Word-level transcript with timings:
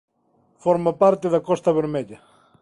Forma 0.63 0.91
parte 1.01 1.25
da 1.33 1.45
Costa 1.49 1.75
Vermella. 1.79 2.19